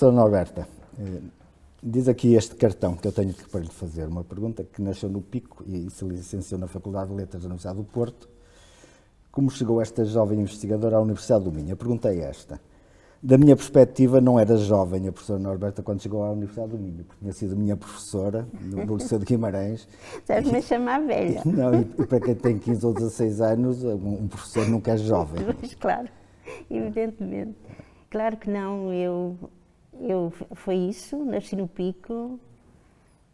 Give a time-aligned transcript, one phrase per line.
[0.00, 0.68] Professora Norberta,
[0.98, 1.20] eh,
[1.82, 5.20] diz aqui este cartão que eu tenho para lhe fazer uma pergunta que nasceu no
[5.20, 8.26] Pico e se licenciou na Faculdade de Letras da Universidade do Porto.
[9.30, 11.74] Como chegou esta jovem investigadora à Universidade do Minho?
[11.74, 12.58] A pergunta é esta.
[13.22, 17.04] Da minha perspectiva, não era jovem a professora Norberta quando chegou à Universidade do Minho,
[17.04, 19.86] porque tinha sido minha professora no, Liceu de Guimarães.
[20.26, 21.42] Deve-me chamar velha.
[21.44, 25.44] Não, e para quem tem 15 ou 16 anos, um professor nunca é jovem.
[25.60, 26.08] Pois, claro,
[26.70, 27.54] evidentemente.
[28.08, 29.38] Claro que não, eu
[30.00, 32.38] eu, foi isso, nasci no Pico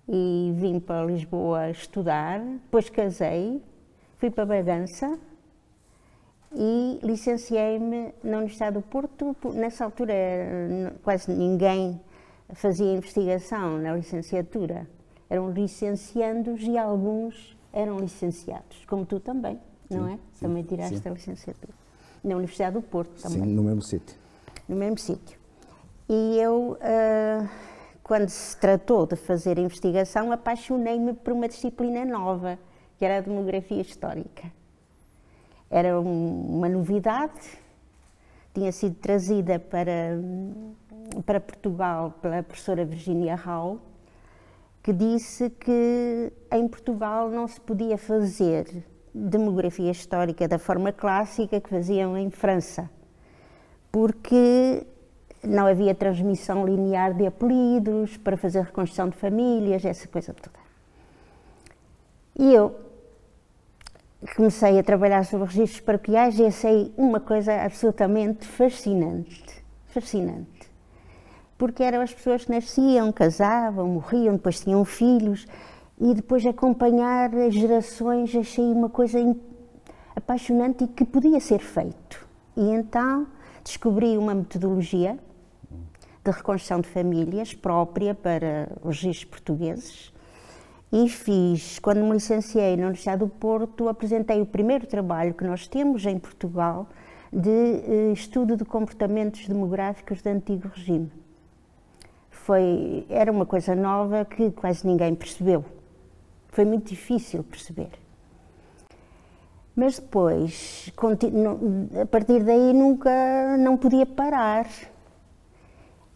[0.09, 3.63] e vim para Lisboa estudar, depois casei,
[4.19, 5.19] fui para Bragança
[6.55, 9.37] e licenciei-me na Universidade do Porto.
[9.53, 10.15] Nessa altura
[11.03, 12.01] quase ninguém
[12.55, 14.89] fazia investigação na licenciatura.
[15.29, 20.13] Eram licenciandos e alguns eram licenciados, como tu também, sim, não é?
[20.13, 21.09] Sim, também tiraste sim.
[21.09, 21.73] a licenciatura.
[22.23, 23.41] Na Universidade do Porto também.
[23.41, 24.17] Sim, no mesmo sítio.
[24.69, 25.36] No mesmo sítio.
[26.09, 27.49] E eu, uh,
[28.03, 32.59] quando se tratou de fazer investigação, apaixonei-me por uma disciplina nova,
[32.97, 34.51] que era a demografia histórica.
[35.69, 37.59] Era um, uma novidade,
[38.55, 40.17] tinha sido trazida para,
[41.25, 43.81] para Portugal pela professora Virginia Hall,
[44.83, 51.69] que disse que em Portugal não se podia fazer demografia histórica da forma clássica que
[51.69, 52.89] faziam em França,
[53.91, 54.87] porque
[55.47, 60.59] não havia transmissão linear de apelidos para fazer reconstrução de famílias, essa coisa toda.
[62.39, 62.75] E eu
[64.35, 69.65] comecei a trabalhar sobre registros paroquiais e achei uma coisa absolutamente fascinante.
[69.89, 70.71] Fascinante.
[71.57, 75.47] Porque eram as pessoas que nasciam, casavam, morriam, depois tinham filhos
[75.99, 79.19] e depois acompanhar as gerações achei uma coisa
[80.15, 82.27] apaixonante e que podia ser feito.
[82.57, 83.27] E então
[83.65, 85.19] descobri uma metodologia
[86.31, 90.13] de reconstrução de famílias própria para os registros portugueses
[90.93, 95.67] e fiz, quando me licenciei na Universidade do Porto, apresentei o primeiro trabalho que nós
[95.67, 96.87] temos em Portugal
[97.33, 101.11] de eh, estudo de comportamentos demográficos do antigo regime.
[102.31, 105.65] Foi, era uma coisa nova que quase ninguém percebeu.
[106.49, 107.91] Foi muito difícil perceber.
[109.75, 110.91] Mas depois,
[112.01, 114.67] a partir daí, nunca não podia parar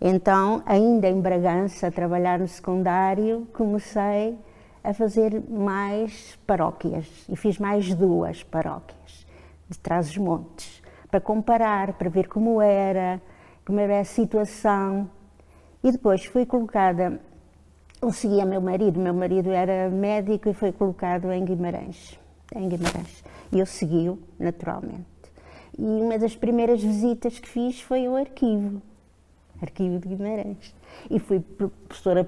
[0.00, 4.38] então, ainda em Bragança, a trabalhar no secundário, comecei
[4.82, 9.26] a fazer mais paróquias e fiz mais duas paróquias
[9.68, 13.20] de Trás-os-Montes para comparar, para ver como era,
[13.62, 15.10] como era a situação.
[15.84, 17.20] E depois fui colocada,
[18.00, 22.18] eu seguia meu marido, meu marido era médico e foi colocado em Guimarães,
[22.54, 23.22] em Guimarães.
[23.52, 25.04] E eu segui-o, naturalmente.
[25.78, 28.80] E uma das primeiras visitas que fiz foi ao arquivo
[29.62, 30.74] Arquivo de Guimarães.
[31.10, 32.26] E fui professora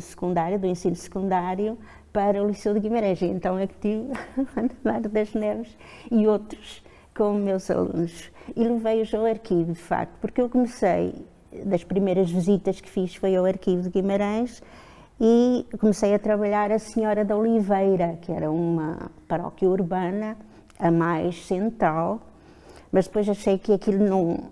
[0.00, 1.78] secundária, do ensino secundário,
[2.12, 3.20] para o Liceu de Guimarães.
[3.22, 4.12] E então é que tive
[4.56, 5.76] Andar das Neves
[6.10, 6.82] e outros
[7.16, 8.30] como meus alunos.
[8.54, 11.14] E levei-os ao arquivo, de facto, porque eu comecei,
[11.64, 14.62] das primeiras visitas que fiz foi ao arquivo de Guimarães,
[15.18, 20.36] e comecei a trabalhar a Senhora da Oliveira, que era uma paróquia urbana,
[20.78, 22.20] a mais central,
[22.92, 24.50] mas depois achei que aquilo não,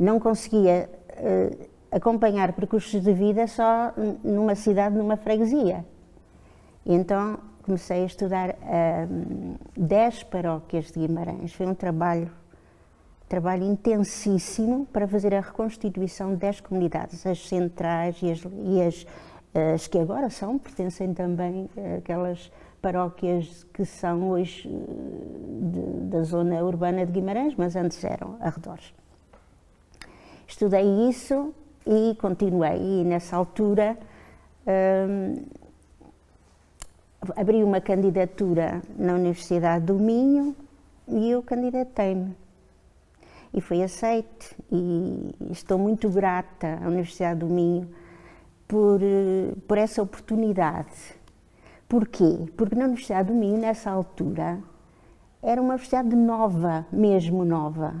[0.00, 3.92] não conseguia uh, acompanhar percursos de vida só
[4.24, 5.84] numa cidade, numa freguesia.
[6.86, 11.52] Então comecei a estudar uh, 10 paróquias de Guimarães.
[11.52, 12.30] Foi um trabalho,
[13.28, 19.06] trabalho intensíssimo para fazer a reconstituição de 10 comunidades, as centrais e as, e as,
[19.74, 21.68] as que agora são, pertencem também
[21.98, 22.50] aquelas
[22.80, 28.98] paróquias que são hoje de, da zona urbana de Guimarães, mas antes eram arredores.
[30.50, 31.54] Estudei isso
[31.86, 32.76] e continuei.
[32.76, 33.96] E nessa altura
[34.66, 35.44] hum,
[37.36, 40.56] abri uma candidatura na Universidade do Minho
[41.06, 42.36] e eu candidatei-me.
[43.54, 47.88] E fui aceite e estou muito grata à Universidade do Minho
[48.66, 49.00] por,
[49.68, 51.14] por essa oportunidade.
[51.88, 52.50] Porquê?
[52.56, 54.58] Porque na Universidade do Minho, nessa altura,
[55.40, 57.94] era uma universidade nova, mesmo nova.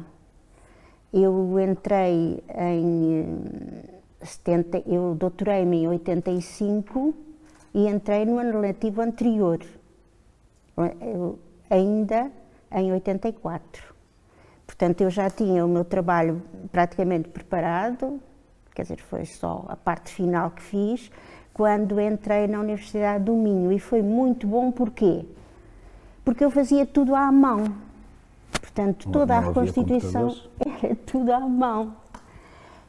[1.12, 3.84] Eu entrei em
[4.22, 7.14] 70, eh, eu doutorei-me em 85
[7.74, 9.58] e entrei no ano letivo anterior,
[11.00, 12.30] eu, ainda
[12.72, 13.94] em 84.
[14.66, 16.40] Portanto, eu já tinha o meu trabalho
[16.70, 18.20] praticamente preparado,
[18.72, 21.10] quer dizer, foi só a parte final que fiz,
[21.52, 23.72] quando entrei na Universidade do Minho.
[23.72, 25.24] E foi muito bom, porquê?
[26.24, 27.64] Porque eu fazia tudo à mão
[28.60, 30.36] Portanto, toda a reconstituição
[30.82, 31.94] era tudo à mão.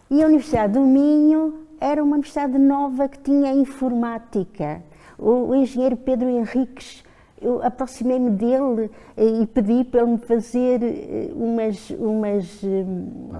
[0.09, 4.83] E a Universidade do Minho era uma universidade nova que tinha informática.
[5.17, 7.03] O, engenheiro Pedro Henriques,
[7.41, 13.31] eu aproximei-me dele e pedi para ele me fazer eh, umas, umas hum,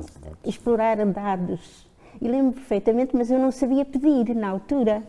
[0.46, 1.88] explorar dados.
[2.22, 5.04] E lembro perfeitamente, mas eu não sabia pedir na altura.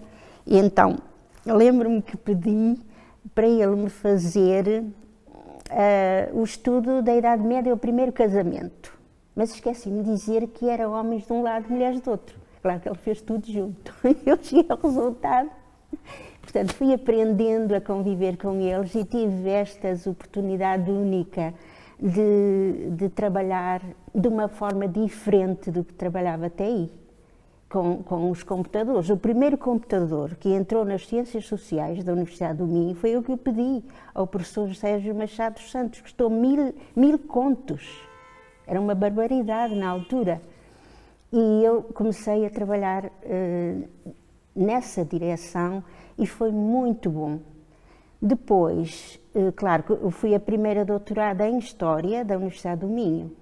[0.47, 0.99] E então,
[1.47, 2.79] lembro-me que pedi
[3.35, 4.85] para ele me fazer
[5.73, 8.97] uh, o estudo da Idade Média, o primeiro casamento.
[9.35, 12.37] Mas esqueci-me de dizer que era homens de um lado e mulheres do outro.
[12.61, 13.95] Claro que ele fez tudo junto.
[14.25, 15.51] Eu cheguei ao resultado.
[16.41, 21.55] Portanto, fui aprendendo a conviver com eles e tive esta oportunidade única
[21.99, 23.81] de, de trabalhar
[24.15, 27.02] de uma forma diferente do que trabalhava até aí
[27.73, 29.09] com, com, os computadores.
[29.09, 33.33] O primeiro computador que entrou nas Ciências Sociais da Universidade do Minho foi o que
[33.33, 33.83] eu pedi
[34.15, 37.83] ao professor Sérgio Machado Santos, custou mil, mil contos.
[38.67, 40.43] Era uma barbaridade na altura.
[41.33, 43.89] E eu comecei a trabalhar uh,
[44.55, 45.83] nessa direção
[46.19, 47.41] e foi muito bom.
[48.21, 53.35] Depois, uh, claro, eu fui a primeira doutorada em História da Universidade do Minho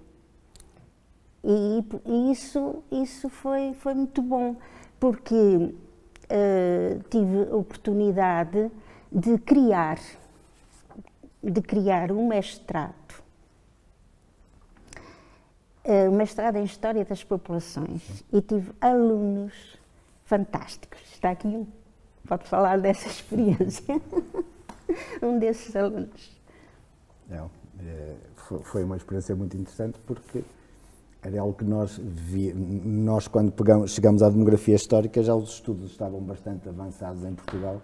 [1.42, 4.56] e, e isso, isso foi, foi muito bom,
[4.98, 8.70] porque uh, tive a oportunidade
[9.10, 9.98] de criar,
[11.42, 12.94] de criar um mestrado.
[15.84, 18.22] Uh, um mestrado em História das Populações.
[18.30, 19.78] E tive alunos
[20.24, 21.00] fantásticos.
[21.12, 21.66] Está aqui um.
[22.28, 24.00] Pode falar dessa experiência.
[25.22, 26.38] um desses alunos.
[27.28, 27.50] Não,
[27.80, 28.14] é,
[28.62, 30.44] foi uma experiência muito interessante porque
[31.22, 35.90] era algo que nós vi, nós quando pegamos, chegamos à demografia histórica já os estudos
[35.90, 37.80] estavam bastante avançados em Portugal,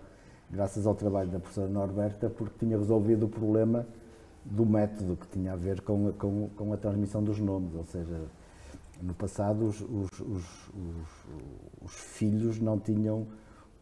[0.50, 3.86] graças ao trabalho da professora Norberta, porque tinha resolvido o problema
[4.44, 8.22] do método que tinha a ver com, com, com a transmissão dos nomes, ou seja,
[9.02, 10.44] no passado os, os, os,
[11.82, 13.26] os filhos não tinham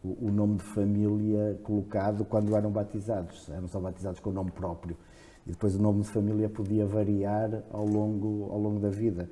[0.03, 4.51] o, o nome de família colocado quando eram batizados, eram só batizados com o nome
[4.51, 4.97] próprio
[5.47, 9.29] e depois o nome de família podia variar ao longo, ao longo da vida.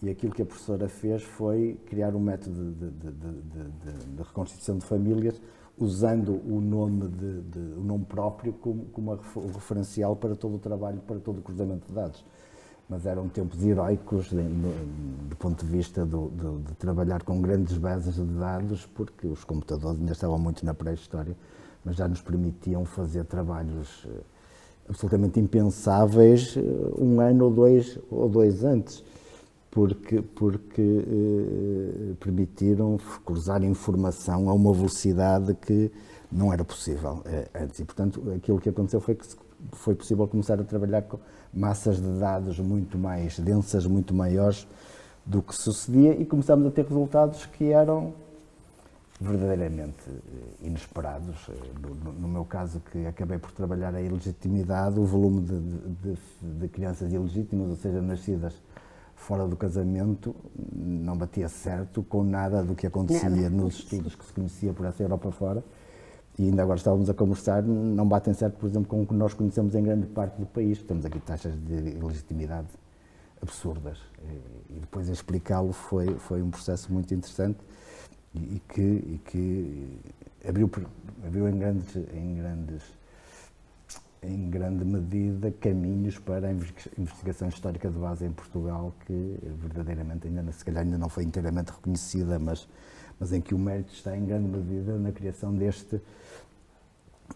[0.00, 4.78] E aquilo que a professora fez foi criar um método de, de, de, de reconstituição
[4.78, 5.40] de famílias
[5.76, 7.04] usando o nome,
[7.76, 9.18] o nome próprio como, como
[9.54, 12.24] referencial para todo o trabalho, para todo o cruzamento de dados.
[12.88, 16.30] Mas eram tempos heroicos do ponto de vista do,
[16.64, 21.36] de trabalhar com grandes bases de dados, porque os computadores ainda estavam muito na pré-história,
[21.84, 24.20] mas já nos permitiam fazer trabalhos eh,
[24.88, 26.60] absolutamente impensáveis eh,
[26.98, 29.04] um ano ou dois, ou dois antes,
[29.70, 35.90] porque, porque eh, permitiram cruzar informação a uma velocidade que
[36.32, 37.80] não era possível eh, antes.
[37.80, 39.26] E, portanto, aquilo que aconteceu foi que
[39.72, 41.18] foi possível começar a trabalhar com
[41.52, 44.66] massas de dados muito mais densas, muito maiores
[45.26, 48.14] do que sucedia, e começámos a ter resultados que eram
[49.20, 51.48] verdadeiramente eh, inesperados.
[51.48, 56.18] Eh, no, no, meu caso, que acabei por trabalhar a ilegitimidade, o volume de, de,
[56.60, 58.54] de, crianças ilegítimas, ou seja, nascidas
[59.16, 60.34] fora do casamento,
[60.72, 65.02] não batia certo com nada do que acontecia nos estudos que se conhecia por essa
[65.02, 65.64] Europa fora.
[66.38, 69.34] E ainda agora estávamos a conversar, não batem certo, por exemplo, com o que nós
[69.34, 70.80] conhecemos em grande parte do país.
[70.80, 72.68] Temos aqui taxas de ilegitimidade
[73.42, 73.98] absurdas.
[74.70, 77.58] E depois explicá-lo foi, foi um processo muito interessante
[78.34, 80.00] e que, e que
[80.46, 80.70] abriu,
[81.26, 82.82] abriu em, grandes, em, grandes,
[84.22, 90.50] em grande medida caminhos para a investigação histórica de base em Portugal, que verdadeiramente ainda,
[90.52, 92.68] se calhar ainda não foi inteiramente reconhecida, mas,
[93.18, 96.00] mas em que o mérito está em grande medida na criação deste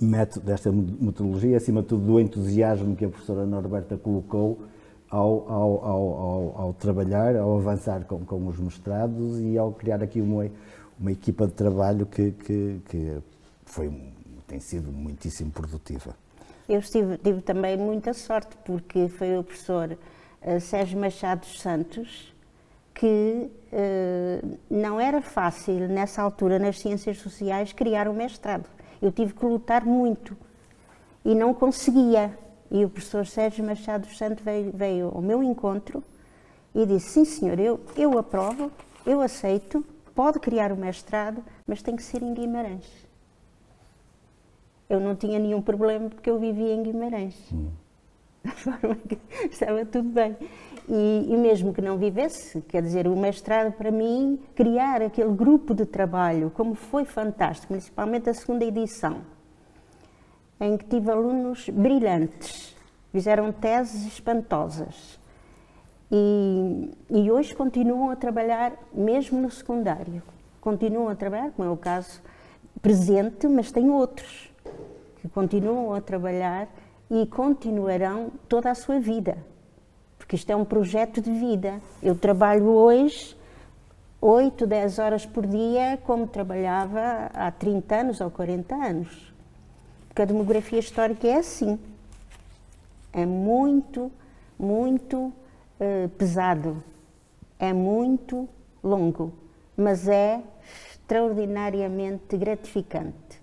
[0.00, 4.62] método, desta metodologia, acima de tudo do entusiasmo que a professora Norberta colocou
[5.10, 10.22] ao, ao, ao, ao, trabalhar, ao avançar com, com os mestrados e ao criar aqui
[10.22, 10.46] uma,
[11.02, 13.18] uma equipa de trabalho que, que, que
[13.66, 13.92] foi,
[14.46, 16.14] tem sido muitíssimo produtiva.
[16.68, 19.98] Eu estive, tive também muita sorte, porque foi o professor
[20.42, 22.32] uh, Sérgio Machado Santos
[22.94, 28.68] que uh, não era fácil, nessa altura, nas ciências sociais, criar um mestrado.
[29.00, 30.36] Eu tive que lutar muito
[31.24, 32.38] e não conseguia.
[32.70, 36.02] E o professor Sérgio Machado Santos veio, veio ao meu encontro
[36.72, 38.70] e disse: Sim, senhor, eu, eu aprovo,
[39.04, 43.06] eu aceito, pode criar o mestrado, mas tem que ser em Guimarães.
[44.88, 47.36] Eu não tinha nenhum problema porque eu vivia em Guimarães.
[47.52, 47.70] Hum.
[48.56, 49.18] forma que
[49.50, 50.36] estava tudo bem.
[50.88, 55.74] E, e, mesmo que não vivesse, quer dizer, o mestrado para mim, criar aquele grupo
[55.74, 59.20] de trabalho, como foi fantástico, principalmente a segunda edição,
[60.60, 62.76] em que tive alunos brilhantes,
[63.12, 65.20] fizeram teses espantosas
[66.14, 70.22] E, e hoje continuam a trabalhar mesmo no secundário.
[70.60, 72.20] Continuam a trabalhar, como é o caso
[72.82, 74.50] presente, mas tem outros
[75.16, 76.68] que continuam a trabalhar
[77.10, 79.38] e continuarão toda a sua vida.
[80.18, 81.80] Porque isto é um projeto de vida.
[82.02, 83.34] Eu trabalho hoje
[84.20, 89.32] 8, 10 horas por dia, como trabalhava há 30 anos ou 40 anos.
[90.08, 91.78] Porque a demografia histórica é assim.
[93.14, 94.12] É muito,
[94.58, 95.32] muito
[95.82, 96.82] uh, pesado.
[97.58, 98.48] É muito
[98.82, 99.32] longo.
[99.76, 100.42] Mas é
[100.92, 103.42] extraordinariamente gratificante.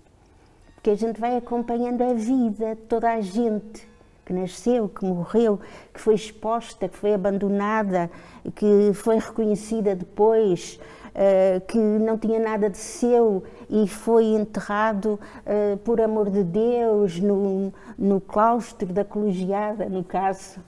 [0.74, 3.88] Porque a gente vai acompanhando a vida, toda a gente
[4.24, 5.58] que nasceu, que morreu,
[5.92, 8.10] que foi exposta, que foi abandonada,
[8.54, 10.78] que foi reconhecida depois,
[11.08, 17.18] uh, que não tinha nada de seu e foi enterrado uh, por amor de Deus
[17.18, 20.60] no, no claustro da colegiada, no caso,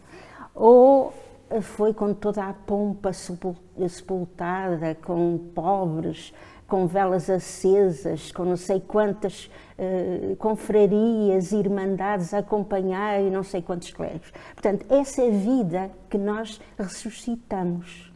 [0.54, 1.14] ou
[1.60, 6.32] foi com toda a pompa sepultada, com pobres,
[6.66, 13.60] com velas acesas, com não sei quantas uh, confrarias, irmandades a acompanhar e não sei
[13.60, 14.32] quantos clérigos.
[14.54, 18.10] Portanto, essa é a vida que nós ressuscitamos.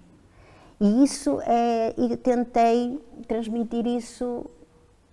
[0.81, 4.47] E isso é, e tentei transmitir isso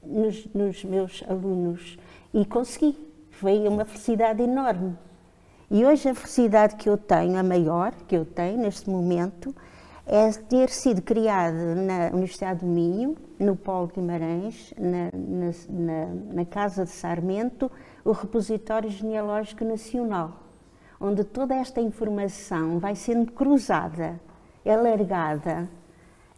[0.02, 1.98] nos, nos meus alunos
[2.34, 2.98] e consegui.
[3.32, 4.98] Foi uma felicidade enorme.
[5.74, 9.56] E hoje a felicidade que eu tenho, a maior que eu tenho neste momento,
[10.06, 15.10] é ter sido criado na Universidade do Minho, no Polo Guimarães, na,
[15.68, 17.72] na, na, Casa de Sarmento,
[18.06, 20.34] o Repositório Genealógico Nacional,
[21.02, 24.22] onde toda esta informação vai sendo cruzada,
[24.64, 25.68] alargada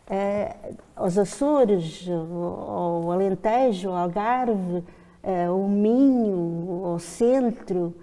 [0.10, 7.94] uh, aos Açores, ao Alentejo, ao Algarve, uh, ao Minho, ao Centro,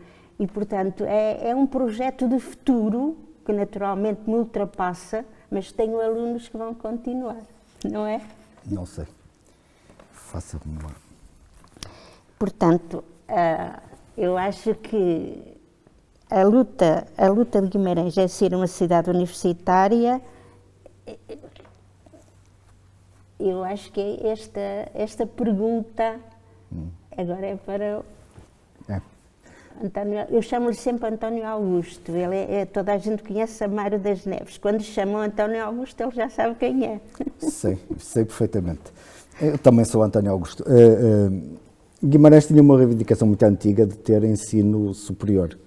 [0.42, 6.48] e portanto é, é um projeto de futuro que naturalmente me ultrapassa mas tenho alunos
[6.48, 7.42] que vão continuar,
[7.84, 8.22] não é?
[8.64, 9.04] Não sei.
[10.10, 10.90] Faça-me uma.
[12.38, 13.82] Portanto, uh,
[14.16, 15.58] eu acho que
[16.30, 20.22] a luta, a luta de Guimarães é ser uma cidade universitária.
[23.38, 26.18] Eu acho que esta, esta pergunta
[26.72, 26.88] hum.
[27.14, 28.02] agora é para
[29.82, 32.12] António, eu chamo-lhe sempre António Augusto.
[32.12, 34.56] Ele é, é, toda a gente conhece Amaro das Neves.
[34.56, 37.00] Quando chamam António Augusto, ele já sabe quem é.
[37.38, 38.92] Sei, sei perfeitamente.
[39.40, 40.62] Eu também sou António Augusto.
[40.62, 41.58] Uh, uh,
[42.04, 45.58] Guimarães tinha uma reivindicação muito antiga de ter ensino superior.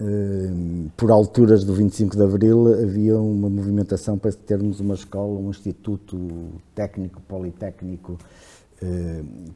[0.00, 5.50] Uh, por alturas do 25 de Abril havia uma movimentação para termos uma escola, um
[5.50, 8.16] instituto técnico, politécnico,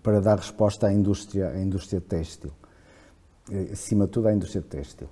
[0.02, 2.50] para dar resposta à indústria, à indústria têxtil.
[3.50, 5.09] Eh, acima de tudo, à indústria têxtil.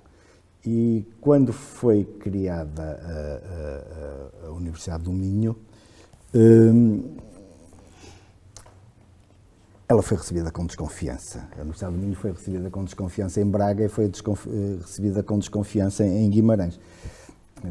[0.65, 5.55] E quando foi criada a, a, a Universidade do Minho,
[6.33, 7.15] um,
[9.87, 11.47] ela foi recebida com desconfiança.
[11.53, 15.39] A Universidade do Minho foi recebida com desconfiança em Braga e foi eh, recebida com
[15.39, 16.79] desconfiança em Guimarães.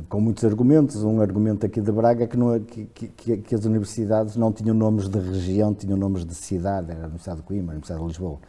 [0.08, 1.04] Com muitos argumentos.
[1.04, 4.75] Um argumento aqui de Braga é que, não, que, que, que, as universidades não tinham
[4.75, 6.90] nomes de região, tinham nomes de cidade.
[6.90, 8.40] Era a Universidade de Coimbra, a Universidade de Lisboa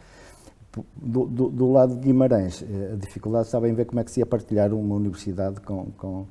[0.96, 4.10] do, do, do, lado de Guimarães, eh, a dificuldade estava em ver como é que
[4.10, 6.26] se ia partilhar uma universidade com, com,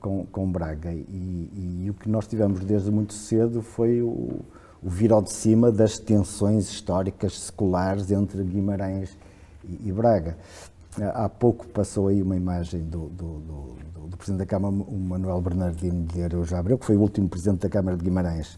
[0.00, 0.92] com, com Braga.
[0.92, 4.40] E, e, e, o que nós tivemos desde muito cedo foi o,
[4.82, 9.16] o vir ao de cima das tensões históricas seculares entre Guimarães
[9.64, 10.36] e, e Braga.
[11.14, 13.42] Há pouco passou aí uma imagem do, do,
[14.22, 17.68] Presidente da Câmara, o Manuel Bernardino de Araújo Abreu, que foi o último Presidente da
[17.68, 18.56] Câmara de Guimarães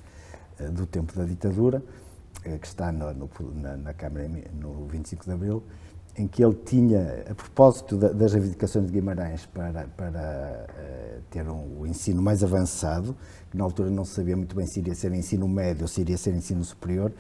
[0.58, 2.03] eh, do tempo da ditadura, eh,
[2.44, 5.62] que está no, no, na, na, Câmara no 25 de Abril,
[6.16, 11.48] em que ele tinha, a propósito da, das reivindicações de Guimarães para, para uh, ter
[11.48, 13.16] um, o ensino mais avançado,
[13.50, 16.02] que na altura não se sabia muito bem se iria ser ensino médio ou se
[16.02, 17.12] iria ser ensino superior,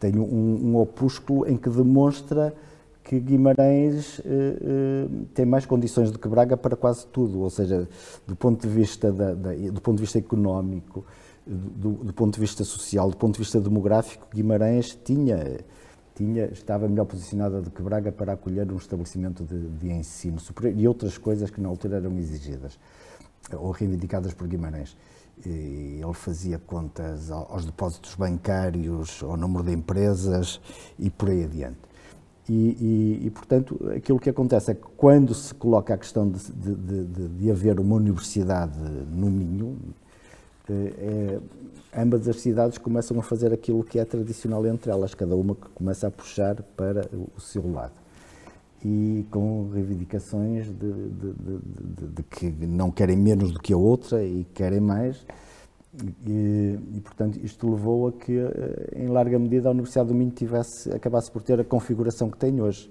[0.00, 2.54] tem um, um opúsculo em que demonstra
[3.04, 7.88] que Guimarães uh, uh, tem mais condições do que Braga para quase tudo, ou seja,
[8.26, 11.04] do ponto de vista, da, da, do ponto de vista económico,
[11.46, 15.60] do, do, ponto de vista social, do ponto de vista demográfico, Guimarães tinha,
[16.14, 20.78] tinha, estava melhor posicionada do que Braga para acolher um estabelecimento de, de ensino superior
[20.78, 22.78] e outras coisas que na altura eram exigidas
[23.58, 24.96] ou reivindicadas por Guimarães.
[25.44, 30.60] E ele fazia contas aos depósitos bancários, ao número de empresas
[30.98, 31.78] e por aí adiante.
[32.48, 36.52] E, e, e, portanto, aquilo que acontece é que quando se coloca a questão de,
[36.52, 39.78] de, de, de haver uma universidade no Minho,
[41.96, 45.68] ambas as cidades começam a fazer aquilo que é tradicional entre elas, cada uma que
[45.70, 47.92] começa a puxar para o seu lado.
[48.82, 54.24] e com reivindicações de, de, de, de, que não querem menos do que a outra
[54.24, 55.26] e querem mais.
[56.26, 60.30] E, e, portanto, isto levou a que, eh, em larga medida, a Universidade do Minho
[60.30, 62.90] tivesse, acabasse por ter a configuração que tem hoje.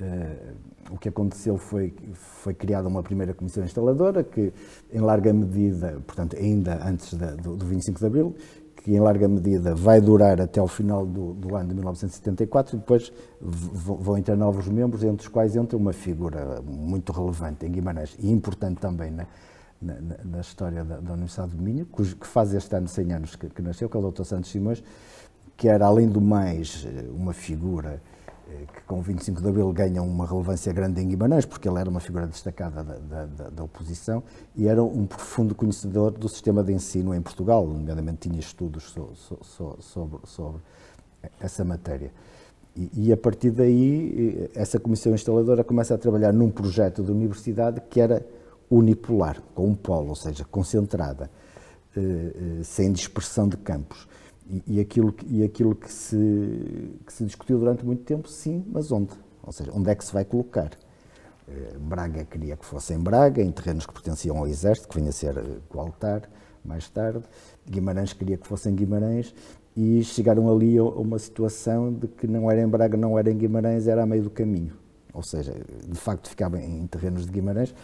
[0.00, 0.54] Uh,
[0.90, 4.52] o que aconteceu foi foi criada uma primeira comissão instaladora que,
[4.92, 8.34] em larga medida, portanto, ainda antes da, do, do 25 de Abril,
[8.84, 12.78] que em larga medida vai durar até ao final do, do ano de 1974 e
[12.78, 13.10] depois
[13.40, 18.30] vão entrar novos membros, entre os quais entra uma figura muito relevante em Guimarães e
[18.30, 19.26] importante também na,
[19.80, 23.36] na, na história da, da, Universidade do Minho, cujo, que faz este ano 100 anos
[23.36, 24.24] que, que nasceu, que é o Dr.
[24.24, 24.84] Santos Simões,
[25.56, 28.13] que era, além do mais, uma figura eh,
[28.72, 31.88] que com o 25 de Abril ganha uma relevância grande em Guimarães, porque ele era
[31.88, 34.22] uma figura destacada da, da, da, oposição
[34.54, 39.10] e era um profundo conhecedor do sistema de ensino em Portugal, nomeadamente tinha estudos so,
[39.14, 40.60] so, so, sobre, sobre,
[41.40, 42.12] essa matéria.
[42.76, 47.12] E, e, a partir daí, eh, essa comissão instaladora começa a trabalhar num projeto de
[47.12, 48.26] universidade que era
[48.68, 51.30] unipolar, com um polo, ou seja, concentrada,
[51.96, 54.08] eh, sem dispersão de campos.
[54.66, 56.16] E, aquilo, que, e aquilo que, se,
[57.06, 59.10] que se discutiu durante muito tempo, sim, mas onde?
[59.42, 60.70] Ou seja, onde é que se vai colocar?
[61.48, 65.10] Eh, Braga queria que fosse em Braga, em terrenos que pertenciam ao Exército, que vinha
[65.10, 66.28] a ser eh, o altar
[66.64, 67.24] mais tarde.
[67.68, 69.34] Guimarães queria que fosse em Guimarães
[69.76, 73.36] e chegaram ali a uma situação de que não era em Braga, não era em
[73.36, 74.74] Guimarães, era a meio do caminho.
[75.12, 75.54] Ou seja,
[75.86, 77.74] de facto ficava em terrenos de Guimarães,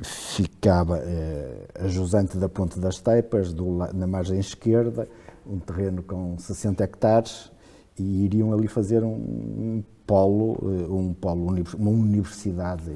[0.00, 5.08] ficava eh, a jusante da Ponte das Taipas, do, na margem esquerda,
[5.46, 7.50] um terreno com 60 hectares
[7.98, 12.90] e iriam ali fazer um, um polo, eh, um polo, uma universidade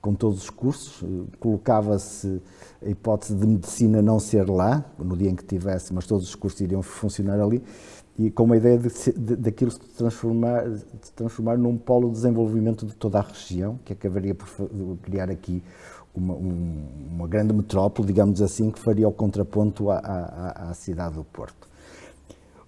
[0.00, 1.02] com todos os cursos.
[1.02, 2.40] Eh, colocava-se
[2.84, 6.34] a hipótese de medicina não ser lá, no dia em que tivesse, mas todos os
[6.34, 7.62] cursos iriam funcionar ali,
[8.18, 12.86] e com a ideia de, de, daquilo se transformar, de transformar num polo de desenvolvimento
[12.86, 14.48] de toda a região, que acabaria por
[15.02, 15.62] criar aqui
[16.16, 21.14] uma, um, uma, grande metrópole, digamos assim, que faria o contraponto à, à, à, cidade
[21.14, 21.68] do Porto.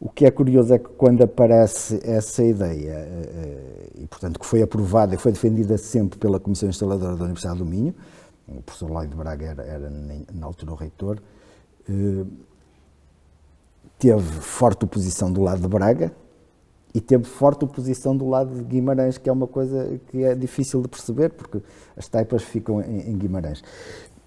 [0.00, 4.62] O que é curioso é que quando aparece essa ideia, eh, e portanto que foi
[4.62, 7.94] aprovada e foi defendida sempre pela Comissão Instaladora da Universidade do Minho,
[8.46, 11.18] o professor Lloyd Braga era, era na altura o reitor,
[11.88, 12.24] eh,
[13.98, 16.12] teve forte oposição do lado de Braga,
[16.94, 20.80] e teve forte oposição do lado de Guimarães, que é uma coisa que é difícil
[20.82, 21.60] de perceber, porque
[21.96, 23.62] as taipas ficam em, em Guimarães.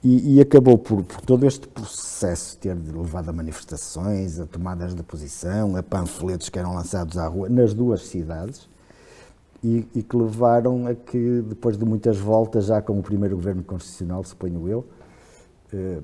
[0.04, 5.04] E, e acabou por, por, todo este processo ter levado a manifestações, a tomadas de
[5.04, 8.68] posição, a panfletos que eram lançados à rua nas duas cidades,
[9.64, 13.64] e, e que levaram a que, depois de muitas voltas, já com o primeiro governo
[13.64, 14.86] constitucional, suponho eu,
[15.72, 16.00] eh,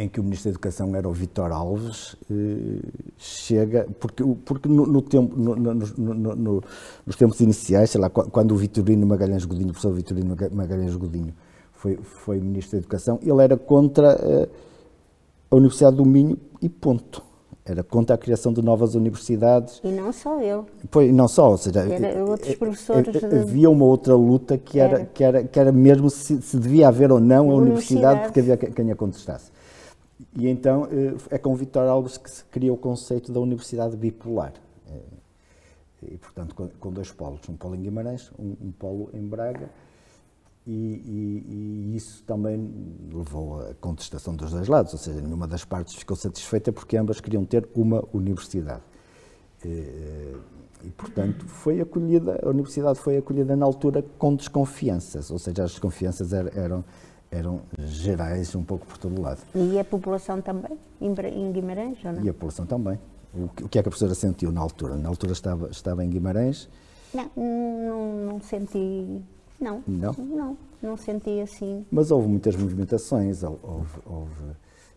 [0.00, 2.80] em que o Ministro da Educação era o Vitor Alves, eh,
[3.18, 6.64] chega, porque, porque no, no tempo, no, no,
[7.06, 11.34] nos tempos iniciais, sei lá, quando o Vitorino Magalhães Godinho, o professor Vitorino Magalhães Godinho,
[11.74, 14.48] foi, foi Ministro da Educação, ele era contra eh,
[15.50, 17.22] a Universidade do Minho e ponto.
[17.62, 19.82] Era contra a criação de novas universidades.
[19.84, 20.64] E não só eu.
[20.90, 23.22] Pois, não só, ou seja, era outros professores.
[23.22, 25.04] Havia uma outra luta que era, era.
[25.04, 28.40] Que, era, que era mesmo se, se devia haver ou não a universidade, universidade porque
[28.40, 29.59] havia quem a contestasse.
[30.36, 34.52] E então eh, é com Vitor Alves que se cria o conceito da universidade bipolar.
[34.88, 35.00] Eh,
[36.02, 39.68] e, portanto, com, dois polos, um polo em Guimarães, um, polo em Braga,
[40.66, 42.70] e, e, e, isso também
[43.12, 47.20] levou à contestação dos dois lados, ou seja, nenhuma das partes ficou satisfeita porque ambas
[47.20, 48.82] queriam ter uma universidade.
[49.64, 50.36] Eh,
[50.84, 55.72] e, portanto, foi acolhida, a universidade foi acolhida na altura com desconfianças, ou seja, as
[55.72, 56.82] desconfianças eram
[57.30, 59.40] eram gerais um pouco por todo o lado.
[59.54, 62.24] E a população também, em Guimarães, ou não?
[62.24, 62.98] E a população também.
[63.32, 64.96] O que é que a professora sentiu na altura?
[64.96, 66.68] Na altura estava, estava em Guimarães?
[67.14, 69.22] Não, não, não senti...
[69.60, 71.84] Não, não, não, não senti assim.
[71.90, 74.56] Mas houve muitas movimentações, houve, houve,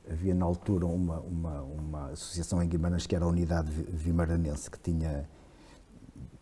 [0.09, 4.79] havia na altura uma, uma, uma associação em Guimarães que era a Unidade Vimaranense, que
[4.79, 5.29] tinha...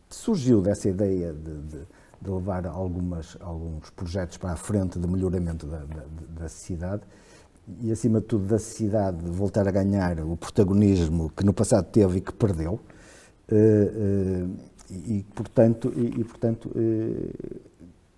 [0.07, 1.87] surgiu dessa ideia de, de
[2.21, 6.03] de levar algumas, alguns projetos para a frente de melhoramento da, da,
[6.41, 7.01] da cidade
[7.81, 12.17] e, acima de tudo, da cidade voltar a ganhar o protagonismo que no passado teve
[12.17, 12.79] e que perdeu.
[13.51, 17.59] Uh, uh, e, portanto, e, portanto uh,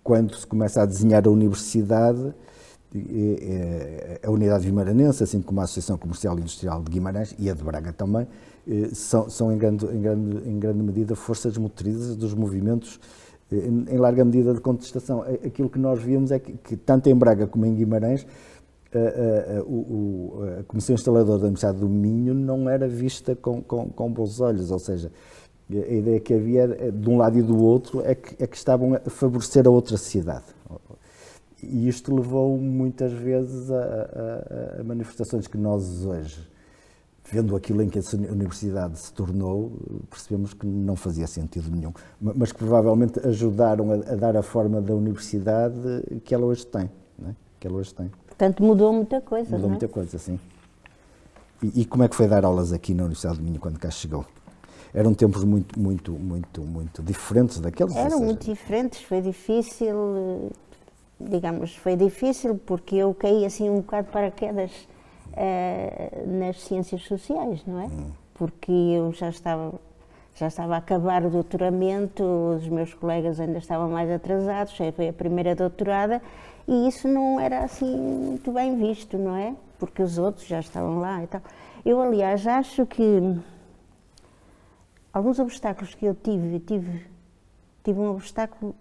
[0.02, 2.34] quando se começa a desenhar a universidade,
[4.22, 7.64] a Unidade Vimaranense, assim como a Associação Comercial e Industrial de Guimarães e a de
[7.64, 8.28] Braga também,
[8.92, 13.00] são, são em, grande, em, grande, em grande medida forças motrizes dos movimentos
[13.52, 15.22] em larga medida de contestação.
[15.22, 18.26] Aquilo que nós vimos é que, que tanto em Braga como em Guimarães,
[18.92, 23.88] a, a, a, a Comissão Instaladora da Universidade do Minho não era vista com, com,
[23.88, 25.10] com bons olhos, ou seja,
[25.70, 28.94] A ideia que havia, de um lado e do outro, é que, é que estavam
[28.94, 30.44] a favorecer a outra sociedade.
[31.62, 36.46] E isto levou muitas vezes a manifestações que nós hoje,
[37.34, 39.72] vendo aquilo em que a universidade se tornou,
[40.08, 44.80] percebemos que não fazia sentido nenhum, mas que provavelmente ajudaram a, a dar a forma
[44.80, 46.88] da universidade que ela hoje tem.
[47.26, 47.34] É?
[47.58, 48.08] Que ela hoje tem.
[48.26, 49.50] Portanto, mudou muita coisa.
[49.50, 49.70] Mudou é?
[49.70, 50.38] muita coisa, sim.
[51.60, 53.90] E, e, como é que foi dar aulas aqui na Universidade do Minho quando cá
[53.90, 54.24] chegou?
[54.92, 57.96] Eram tempos muito, muito, muito, muito diferentes daqueles?
[57.96, 60.52] Eram muito diferentes, foi difícil,
[61.18, 64.70] digamos, foi difícil porque eu caí assim um bocado para quedas
[65.34, 67.86] uh, nas ciências sociais, não é?
[67.86, 68.10] Hum.
[68.34, 69.74] Porque eu já estava
[70.36, 72.24] já estava a acabar o doutoramento,
[72.56, 76.20] os meus colegas ainda estavam mais atrasados, foi a primeira doutorada
[76.66, 79.54] e isso não era assim muito bem visto, não é?
[79.78, 81.40] Porque os outros já estavam lá e tal.
[81.84, 83.38] Eu, aliás, acho que
[85.12, 87.06] alguns obstáculos que eu tive, tive,
[87.84, 88.74] tive um obstáculo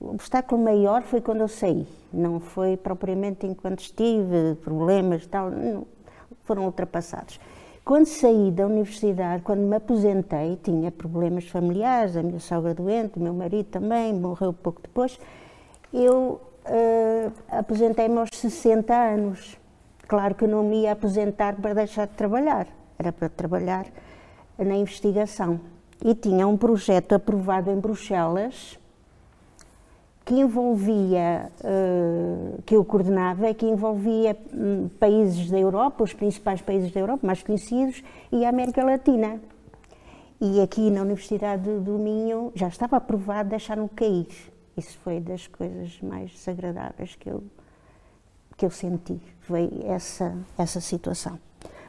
[0.00, 5.50] o obstáculo maior foi quando eu saí, não foi propriamente enquanto estive, problemas e tal,
[5.50, 5.86] não,
[6.42, 7.38] foram ultrapassados.
[7.84, 13.20] Quando saí da universidade, quando me aposentei, tinha problemas familiares, a minha sogra doente, o
[13.20, 15.18] meu marido também, morreu pouco depois,
[15.92, 19.58] eu uh, aposentei-me aos 60 anos.
[20.08, 22.66] Claro que não me ia aposentar para deixar de trabalhar,
[22.98, 23.86] era para trabalhar
[24.58, 25.60] na investigação.
[26.02, 28.79] E tinha um projeto aprovado em Bruxelas,
[30.24, 36.92] que envolvia, uh, que eu coordenava, que envolvia um, países da Europa, os principais países
[36.92, 39.40] da Europa, mais conhecidos, e a América Latina.
[40.40, 44.28] E aqui na Universidade do Minho já estava aprovado, deixaram cair.
[44.76, 47.42] Isso foi das coisas mais desagradáveis que eu,
[48.56, 51.38] que eu senti, foi essa, essa situação.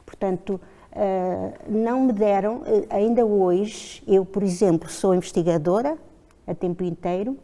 [0.04, 0.60] Portanto,
[0.92, 5.96] uh, não me deram, uh, ainda hoje, eu, por exemplo, sou investigadora
[6.46, 7.38] a tempo inteiro,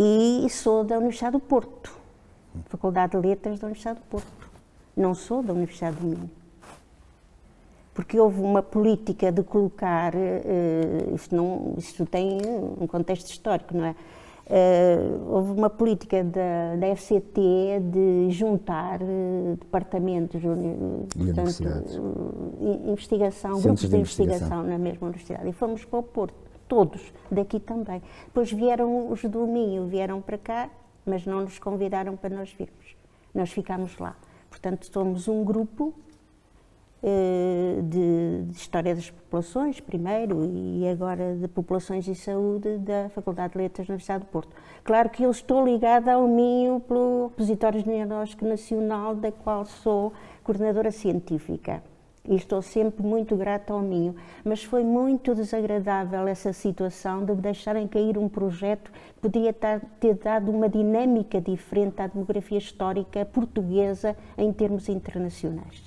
[0.00, 1.92] e sou da Universidade do Porto,
[2.66, 4.48] Faculdade de Letras da Universidade do Porto.
[4.96, 6.30] Não sou da Universidade do Minho.
[7.92, 12.38] Porque houve uma política de colocar, uh, isto, não, isto tem
[12.80, 13.96] um contexto histórico, não é?
[14.46, 21.88] Uh, houve uma política da, da FCT de juntar uh, departamentos, portanto,
[22.86, 23.96] investigação, grupos de, de investigação.
[23.96, 25.48] investigação na mesma universidade.
[25.48, 28.02] E fomos para o Porto todos daqui também.
[28.26, 30.70] Depois vieram os do Minho, vieram para cá,
[31.04, 32.96] mas não nos convidaram para nós virmos.
[33.34, 34.16] Nós ficámos lá.
[34.50, 35.94] Portanto, somos um grupo
[37.02, 43.52] eh, de, de, História das Populações, primeiro, e agora de Populações e Saúde da Faculdade
[43.52, 44.54] de Letras da Universidade do Porto.
[44.82, 50.90] Claro que eu estou ligada ao Minho pelo Repositório Genealógico Nacional, da qual sou coordenadora
[50.90, 51.82] científica
[52.28, 54.14] e estou sempre muito grata ao Minho,
[54.44, 60.50] mas foi muito desagradável essa situação de deixarem cair um projeto que podia ter dado
[60.50, 65.82] uma dinâmica diferente à demografia histórica portuguesa em termos internacionais.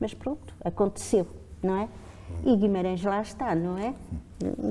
[0.00, 1.26] Mas pronto, aconteceu,
[1.62, 1.88] não é?
[2.42, 3.94] E Guimarães lá está, não é?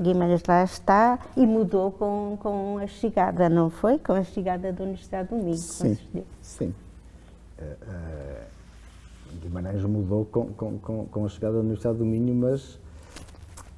[0.02, 3.98] Guimarães lá está e mudou com, com a chegada, não foi?
[4.00, 5.96] Com a chegada da Universidade do Minho, sim,
[6.42, 6.74] Sim.
[7.56, 8.53] Uh, uh
[9.44, 12.78] Guimarães mudou com, com, com, com a chegada da Universidade do Minho, mas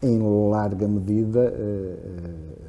[0.02, 0.18] em
[0.50, 2.66] larga medida uh,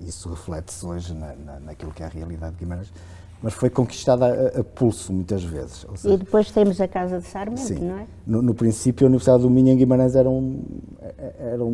[0.00, 2.92] isso reflete-se hoje na, na, naquilo que é a realidade de Guimarães,
[3.42, 5.86] mas foi conquistada a, a pulso muitas vezes.
[5.94, 8.06] Seja, e depois temos a Casa de Sarmento, sim, não é?
[8.26, 10.60] No, no, princípio, a Universidade do Minho em Guimarães eram,
[11.38, 11.70] eram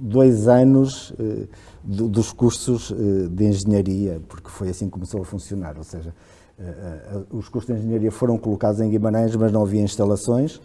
[0.00, 1.48] dois anos uh,
[1.82, 6.10] do, dos cursos uh, de engenharia, porque foi assim que começou a funcionar, ou seja,
[6.10, 6.39] eh, eh,
[7.30, 10.60] os cursos de engenharia foram colocados em Guimarães, mas não havia instalações.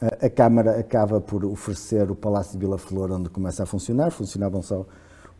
[0.00, 4.10] Eh, a Câmara acaba por oferecer o Palácio de Vila Flor, onde começa a funcionar.
[4.10, 4.86] Funcionavam só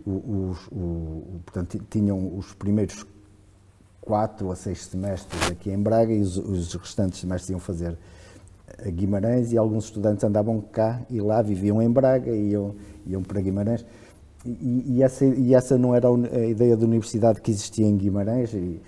[0.05, 3.07] os, os, portanto, tinham os primeiros
[4.01, 7.97] quatro a seis semestres aqui em Braga e os, os restantes semestres iam fazer
[8.85, 12.75] a Guimarães e alguns estudantes andavam cá e lá viviam em Braga e iam,
[13.07, 13.85] iam para Guimarães.
[14.45, 18.55] E, e, essa, e essa não era a ideia da universidade que existia em Guimarães.
[18.55, 18.81] E,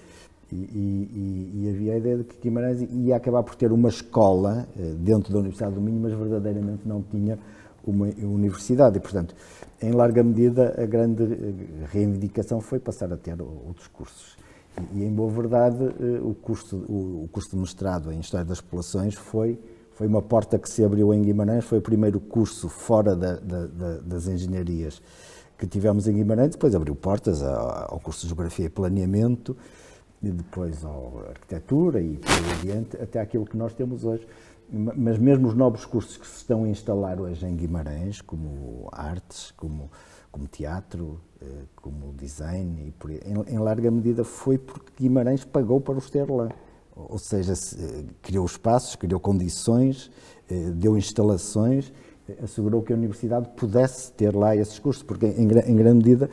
[0.53, 4.67] e, e, e, havia a ideia de que Guimarães ia acabar por ter uma escola
[4.77, 7.39] eh, dentro da Universidade do Minho, mas verdadeiramente não tinha
[7.87, 8.97] uma universidade.
[8.99, 9.35] E, portanto,
[9.81, 14.37] em larga medida, a grande eh, reivindicação foi passar a ter outros cursos.
[14.93, 19.15] E, em boa verdade, eh, o curso, o, curso de mestrado em História das Populações
[19.15, 19.59] foi,
[19.93, 23.67] foi uma porta que se abriu em Guimarães, foi o primeiro curso fora da, da,
[23.67, 25.01] da, das engenharias
[25.57, 29.55] que tivemos em Guimarães, depois abriu portas ao curso de Geografia e Planeamento,
[30.23, 30.91] e depois à
[31.31, 34.27] arquitetura e por adiante, até aquilo que nós temos hoje.
[34.73, 39.51] mas mesmo os novos cursos que se estão a instalar hoje em Guimarães, como artes,
[39.57, 39.91] como,
[40.31, 45.81] como teatro, eh, como design, e por, em, em, larga medida foi porque Guimarães pagou
[45.81, 46.51] para os ter lá.
[46.95, 50.11] Ou seja, se, eh, criou espaços, criou condições,
[50.49, 51.93] eh, deu instalações,
[52.43, 56.31] assegurou que a universidade pudesse ter lá esses cursos, porque em, em grande medida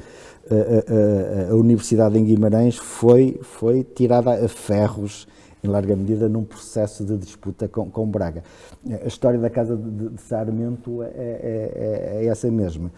[0.50, 5.28] a, a, a, Universidade em Guimarães foi, foi tirada a ferros
[5.64, 8.44] em larga medida, num processo de disputa com, com Braga.
[9.04, 12.92] A história da Casa de, de Sarmento é, é, é, é essa mesma.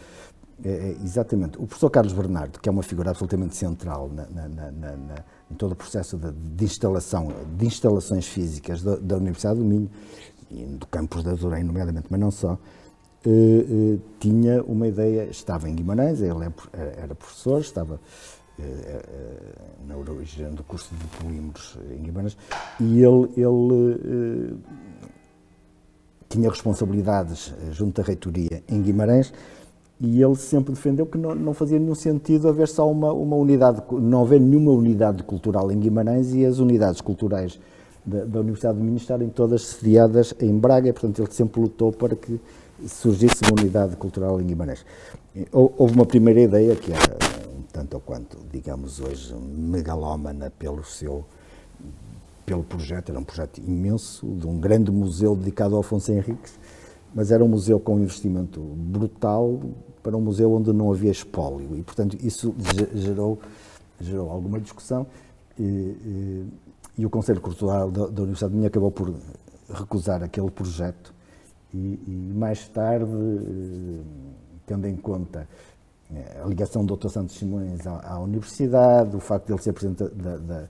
[0.63, 1.57] É, é, exatamente.
[1.57, 5.15] O professor Carlos Bernardo, que é uma figura absolutamente central na, na, na,
[5.49, 9.89] em todo o processo de, de, instalação, de instalações físicas da, da, Universidade do Minho
[10.51, 12.57] e do campus da Azurém, nomeadamente, mas não só,
[14.19, 16.51] tinha uma ideia, estava em Guimarães, ele é,
[17.03, 17.99] era professor, estava
[18.60, 19.39] eh, eh,
[19.88, 22.36] na origem do curso de polímeros em Guimarães,
[22.79, 24.73] e ele, ele eh,
[26.27, 29.34] tinha responsabilidades junto à reitoria em Guimarães,
[30.01, 33.82] e ele sempre defendeu que não, não, fazia nenhum sentido haver só uma, uma unidade,
[33.91, 37.60] não haver nenhuma unidade cultural em Guimarães e as unidades culturais
[38.05, 42.15] da, da Universidade do Minho estarem todas sediadas em Braga, portanto ele sempre lutou para
[42.15, 42.39] que
[42.88, 44.86] surgisse uma unidade cultural em Guimarães.
[45.52, 47.18] Houve uma primeira ideia que era
[47.72, 51.26] tanto ou quanto, digamos hoje, megalómana pelo seu
[52.46, 56.58] pelo projeto, era um projeto imenso, de um grande museu dedicado ao Afonso Henriques,
[57.13, 59.62] mas era um museu com um investimento brutal
[60.02, 61.78] para um museu onde não havia espólio.
[61.78, 62.56] E, portanto, isso
[62.96, 63.38] gerou,
[64.02, 65.06] gerou alguma discussão.
[65.60, 66.48] E, e,
[66.98, 69.13] e o Conselho Cultural da, da Universidade de Minha acabou por
[69.72, 71.13] recusar aquele projeto
[71.73, 74.01] e, e mais tarde, eh,
[74.65, 75.47] tendo em conta
[76.43, 77.10] a ligação do Dr.
[77.10, 80.67] Santos Simões à, à, universidade, o facto de ele ser presidente da, da,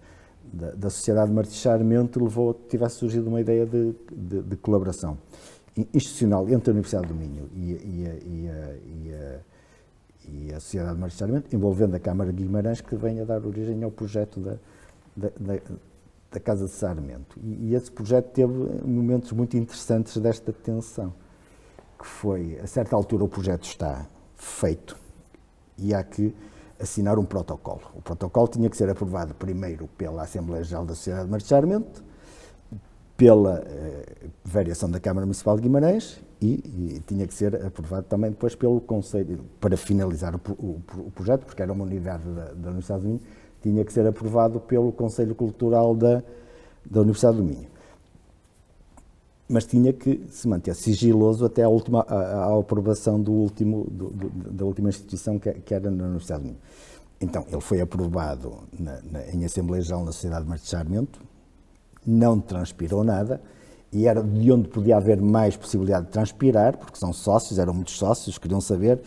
[0.52, 4.56] da, da Sociedade Martins Charmente levou a que tivesse surgido uma ideia de, de, de
[4.58, 5.18] colaboração
[5.94, 8.50] institucional entre a Universidade do Minho e, e, a, e,
[9.12, 9.40] a,
[10.28, 13.82] e a, Sociedade Martins Charmente, envolvendo a Câmara de Guimarães, que vem a dar origem
[13.82, 14.58] ao projeto da,
[15.16, 15.60] da
[16.38, 17.40] Casa de Sarmento.
[17.42, 18.54] E, esse projeto teve
[18.86, 21.14] momentos muito interessantes desta tensão,
[21.98, 24.98] que foi, a certa altura o projeto está feito,
[25.78, 26.36] e há que
[26.78, 27.82] assinar um protocolo.
[27.96, 32.04] O protocolo tinha que ser aprovado primeiro pela Assembleia Geral da Sociedade de Marcharmento,
[33.20, 36.54] pela eh, variação da Câmara Municipal de Guimarães e,
[36.96, 41.46] e, tinha que ser aprovado também depois pelo Conselho, para finalizar o, o, o projeto,
[41.46, 43.22] porque era uma unidade da, da, Universidade do Minho,
[43.62, 46.24] tinha que ser aprovado pelo Conselho Cultural da,
[46.86, 47.70] da Universidade do Minho
[49.50, 52.02] mas tinha que se manter sigiloso até a última
[52.60, 56.60] aprovação do último do, do, da última instituição que, que, era na Universidade de Minho.
[57.20, 61.20] Então ele foi aprovado na, na, em Assembleia Geral na Sociedade de Marcharmento,
[62.06, 63.42] não transpirou nada
[63.92, 67.98] e era de onde podia haver mais possibilidade de transpirar, porque são sócios, eram muitos
[67.98, 69.02] sócios, queriam saber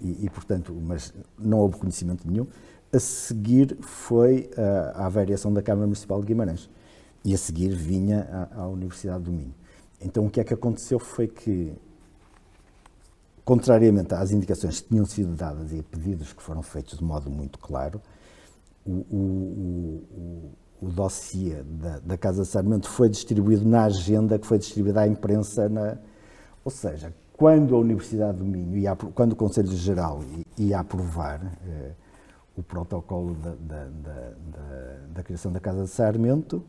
[0.00, 2.46] e, e portanto, mas não houve conhecimento nenhum.
[2.92, 6.68] A seguir foi a, a variação da Câmara Municipal de Guimarães
[7.24, 9.54] e a seguir vinha à Universidade do Minho.
[10.00, 11.72] Então o que é que aconteceu foi que,
[13.44, 17.30] contrariamente às indicações que tinham sido dadas e a pedidos que foram feitos de modo
[17.30, 18.00] muito claro,
[18.84, 20.04] o, o,
[20.80, 25.02] o, o dossiê da, da Casa de Sarmento foi distribuído na agenda que foi distribuída
[25.02, 25.98] à imprensa, na,
[26.64, 30.20] ou seja, quando a Universidade do Minho, ia, quando o Conselho Geral
[30.58, 31.92] ia aprovar eh,
[32.60, 34.32] o protocolo da, da, da,
[35.14, 36.62] da, criação da Casa de Sarmento,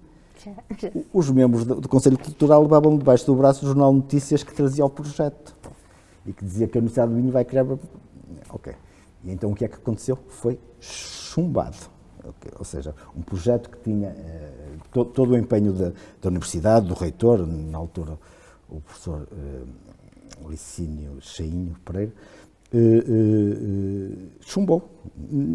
[1.13, 4.89] os membros do, Conselho Cultural levavam debaixo do braço o Jornal Notícias que trazia o
[4.89, 5.56] projeto
[6.25, 7.65] e que dizia que a Universidade do Minho vai criar.
[8.49, 8.73] Ok.
[9.23, 10.17] E então o que é que aconteceu?
[10.27, 11.77] Foi chumbado.
[12.23, 12.51] Okay.
[12.58, 16.93] Ou seja, um projeto que tinha eh, to, todo o empenho da, da, Universidade, do
[16.93, 18.17] reitor, na altura
[18.69, 22.13] o professor eh, Licínio Cheinho Pereira,
[22.73, 24.89] eh, chumbou.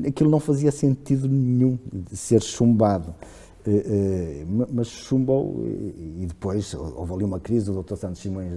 [0.07, 3.15] Aquilo não fazia sentido nenhum de ser chumbado.
[3.67, 7.97] Eh, mas chumbou e depois houve ali uma crise, o Dr.
[7.97, 8.53] Santos Simões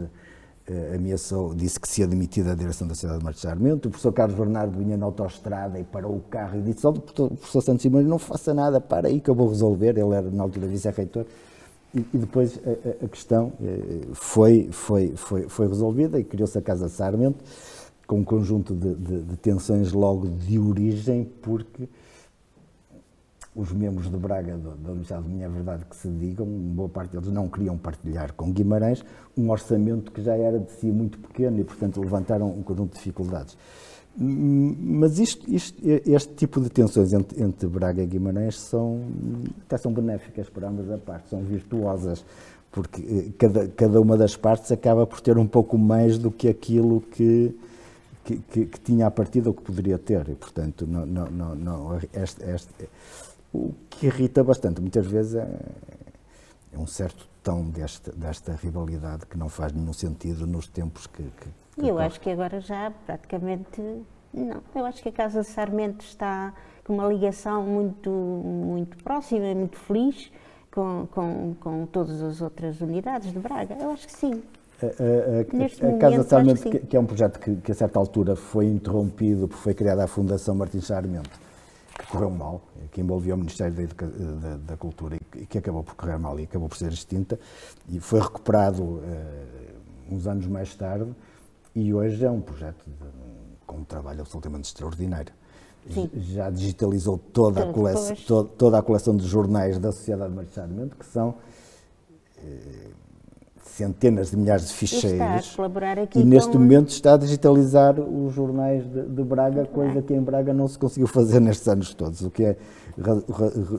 [0.93, 4.37] ameaçou, disse que se ia demitir da direção da Sociedade de Marchamento, o professor Carlos
[4.37, 8.05] Bernardo vinha na autoestrada e parou o carro e disse, oh, o professor Santos Simões
[8.05, 11.25] não faça nada, para aí que eu vou resolver, ele era na altura vice-reitor,
[11.91, 13.51] e, depois a, a, questão
[14.13, 17.43] foi, foi, foi, foi resolvida e criou-se a Casa Sarmento,
[18.09, 21.87] com um conjunto de, de, de tensões logo de origem, porque
[23.55, 27.31] os membros de Braga da Universidade de Minha verdade que se digam, boa parte deles
[27.31, 29.05] não queriam partilhar com Guimarães
[29.37, 32.97] um orçamento que já era de si muito pequeno e, portanto, levantaram um conjunto de
[32.97, 33.55] dificuldades.
[34.17, 39.01] Mas isto, isto, este tipo de tensões entre, entre, Braga e Guimarães são,
[39.67, 42.25] até são benéficas para ambas as partes, são virtuosas,
[42.71, 46.47] porque eh, cada, cada uma das partes acaba por ter um pouco mais do que
[46.47, 47.55] aquilo que,
[48.29, 50.29] que, que, que tinha a partida ou que poderia ter.
[50.29, 52.89] E, portanto, não, não, não, não este, este,
[53.51, 55.47] o que irrita bastante, muitas vezes, é,
[56.73, 61.23] é um certo tom desta, desta rivalidade que não faz nenhum sentido nos tempos que.
[61.23, 61.49] que,
[61.81, 63.81] que eu acho que agora já praticamente.
[64.31, 69.55] Não, eu acho que a Casa Sarmento está com uma ligação muito, muito próxima, e
[69.55, 70.31] muito feliz
[70.71, 73.75] com, com, com todas as outras unidades de Braga.
[73.81, 74.43] Eu acho que sim.
[74.81, 77.99] A, a, a, a Casa Sarmento, que, que, é um projeto que, que, a certa
[77.99, 81.29] altura foi interrompido porque foi criada a Fundação Martins Sarmento,
[81.97, 82.61] que correu mal,
[82.91, 86.39] que envolvia o Ministério da, Educa da, da, Cultura e que acabou por correr mal
[86.39, 87.37] e acabou por ser extinta,
[87.89, 89.01] e foi recuperado uh,
[90.09, 91.13] uns anos mais tarde,
[91.75, 93.05] e hoje é um projeto de,
[93.67, 95.33] com um trabalho absolutamente extraordinário.
[95.93, 96.09] Sim.
[96.15, 100.95] Já digitalizou toda a, coleção, to, toda a coleção de jornais da Sociedade Martins Sarmento,
[100.95, 101.35] que são.
[102.37, 103.08] Uh,
[103.75, 105.55] centenas de milhares de ficheiros.
[106.15, 106.59] e neste com...
[106.59, 110.77] momento está a digitalizar os jornais de, de Braga, coisa que em Braga não se
[110.77, 112.57] conseguiu fazer nestes anos todos, o que é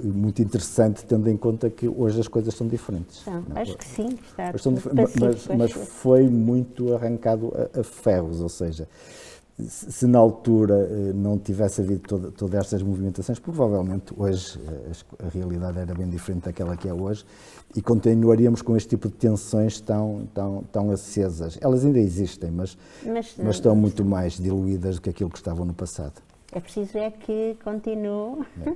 [0.03, 3.25] muito interessante, tendo em conta que hoje as coisas são diferentes.
[3.55, 4.53] Acho que sim, está
[4.93, 8.89] mas, mas, mas foi muito arrancado a, a ferros, ou seja,
[9.69, 15.29] se na altura eh, não tivesse havido toda, todas estas movimentações, provavelmente hoje eh, a
[15.29, 17.25] realidade era bem diferente daquela que é hoje
[17.75, 21.59] e continuaríamos com este tipo de tensões tão, tão, tão acesas.
[21.61, 25.65] Elas ainda existem, mas, mas, mas estão muito mais diluídas do que aquilo que estavam
[25.65, 26.21] no passado.
[26.53, 28.45] É preciso é que continue.
[28.67, 28.73] É.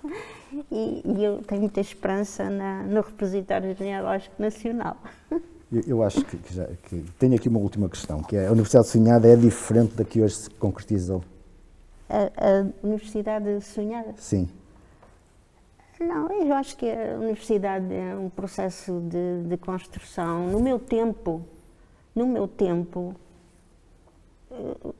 [0.72, 4.96] e, e, eu tenho muita esperança na, no repositório genealógico nacional.
[5.72, 8.52] Eu, eu acho que, que, já, que tenho aqui uma última questão, que é a
[8.52, 11.22] Universidade Sonhada é diferente da que hoje se concretizou?
[12.08, 14.14] A, a Universidade Sonhada?
[14.16, 14.48] Sim.
[16.00, 20.48] Não, eu acho que a universidade é um processo de, de construção.
[20.48, 21.42] No meu tempo,
[22.14, 23.14] no meu tempo,
[24.50, 24.92] eh,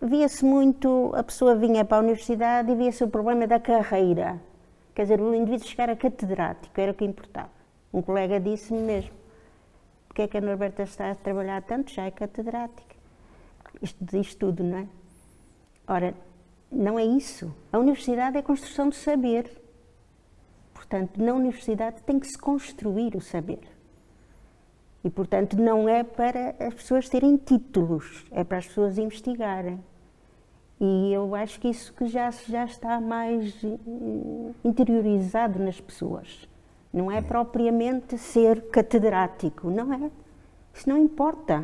[0.00, 4.40] via-se muito, a pessoa vinha para a universidade e via-se o problema da carreira.
[4.94, 7.50] Quer dizer, o indivíduo chegar a catedrático, era o que importava.
[7.92, 9.12] Um colega disse-me mesmo,
[10.16, 11.92] porque é que a Norberta está a trabalhar tanto?
[11.92, 12.96] Já é catedrática.
[13.82, 14.88] Isto diz tudo, não é?
[15.86, 16.14] Ora,
[16.72, 17.54] não é isso.
[17.70, 19.50] A universidade é a construção de saber.
[20.72, 23.60] Portanto, na universidade tem que se construir o saber.
[25.04, 29.84] E, portanto, não é para as pessoas terem títulos, é para as pessoas investigarem.
[30.80, 33.78] E eu acho que isso que já, já está mais eh,
[34.64, 36.48] interiorizado nas pessoas.
[36.96, 40.10] Não é propriamente ser catedrático, não é.
[40.72, 41.62] Isso não importa.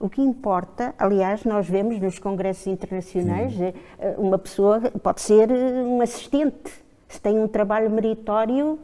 [0.00, 3.74] O que importa, aliás, nós vemos nos congressos internacionais, Sim.
[3.98, 6.72] Eh, uma pessoa pode ser um assistente.
[7.06, 8.78] Se tem um trabalho meritório,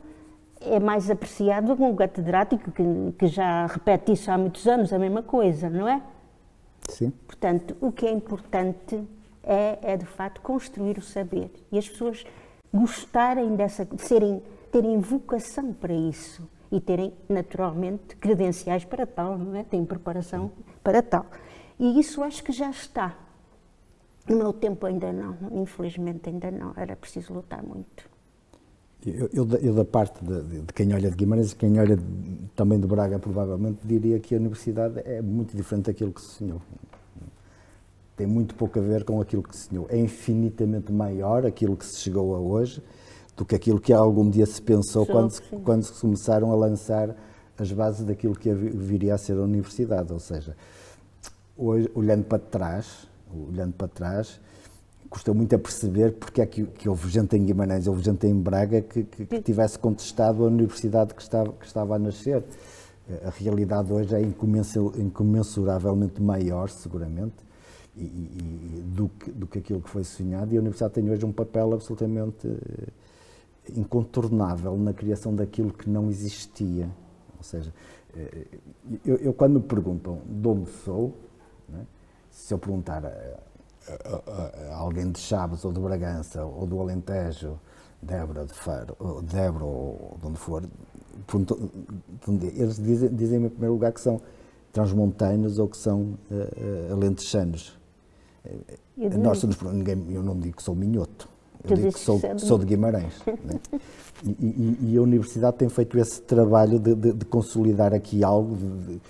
[0.60, 2.82] é mais apreciado do que um catedrático que,
[3.18, 6.02] que já repete isso há muitos anos, a mesma coisa, não é?
[6.90, 7.10] Sim.
[7.26, 9.02] Portanto, o que é importante
[9.42, 12.22] é, é de facto construir o saber e as pessoas
[12.72, 19.64] gostarem dessa, serem terem vocação para isso e terem, naturalmente, credenciais para tal, não é?
[19.64, 20.52] Têm preparação
[20.82, 21.26] para tal.
[21.78, 23.16] E isso acho que já está.
[24.28, 28.08] No meu tempo ainda não, infelizmente ainda não, era preciso lutar muito.
[29.04, 32.04] Eu, eu, eu da parte de, de, quem olha de Guimarães quem olha de,
[32.54, 36.60] também de Braga, provavelmente, diria que a universidade é muito diferente daquilo que se sonhou.
[38.14, 39.86] Tem muito pouco a ver com aquilo que se sonhou.
[39.88, 42.82] É infinitamente maior aquilo que se chegou a hoje
[43.40, 47.16] do que aquilo que algum dia se pensou quando, se, quando se começaram a lançar
[47.56, 50.12] as bases daquilo que viria a ser a universidade.
[50.12, 50.54] Ou seja,
[51.56, 53.08] hoje, olhando para trás,
[53.48, 54.38] olhando para trás,
[55.08, 58.38] custa muito a perceber porque é que, que houve gente em Guimarães, houve gente em
[58.38, 62.44] Braga que, que, que tivesse contestado a universidade que estava, que estava a nascer.
[63.24, 67.36] A realidade hoje é incomensuravelmente maior, seguramente,
[67.96, 71.24] e, e, do, que, do que aquilo que foi sonhado, e a universidade tem hoje
[71.24, 72.46] um papel absolutamente
[73.76, 76.88] incontornável na criação daquilo que não existia.
[77.36, 77.72] Ou seja,
[78.16, 78.46] eh,
[79.04, 81.14] eu, eu quando me perguntam de onde sou,
[81.68, 81.86] né,
[82.30, 87.58] se eu perguntar a, a, a, alguém de Chaves ou de Bragança ou do Alentejo,
[88.02, 90.62] Débora de Faro, ou Débora ou de onde for,
[92.56, 94.20] eles dizem, dizem em primeiro lugar que são
[94.72, 97.78] transmontanos ou que são uh, uh, alentejanos.
[99.18, 101.28] Nós somos, ninguém, eu não digo que sou minhoto.
[101.64, 103.14] Eu digo que sou, sou de Guimarães.
[103.26, 103.60] né?
[104.24, 108.56] e, e, e, a Universidade tem feito esse trabalho de, de, de consolidar aqui algo,
[108.56, 109.00] de,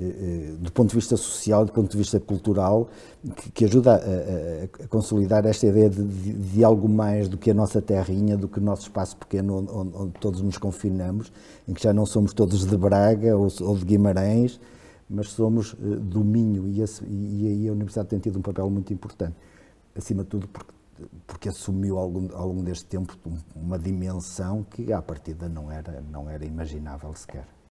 [0.00, 2.88] eh, do ponto de vista social, do ponto de vista cultural,
[3.34, 7.50] que, que ajuda a, a, a, consolidar esta ideia de, de, algo mais do que
[7.50, 11.32] a nossa terrinha, do que o nosso espaço pequeno onde, onde todos nos confinamos,
[11.66, 14.60] em que já não somos todos de Braga ou, ou de Guimarães,
[15.10, 18.70] mas somos uh, do Minho e, esse, e, aí a Universidade tem tido um papel
[18.70, 19.34] muito importante,
[19.96, 20.77] acima de tudo porque,
[21.26, 23.16] porque assumiu ao longo, ao longo deste tempo
[23.54, 27.46] uma dimensão que à partida não era, não era imaginável sequer.